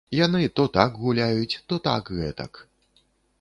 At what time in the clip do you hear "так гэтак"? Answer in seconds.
1.89-2.53